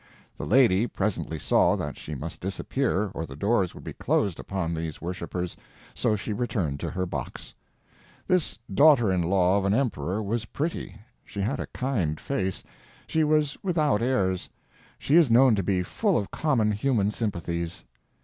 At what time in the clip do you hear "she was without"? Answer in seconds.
13.05-14.01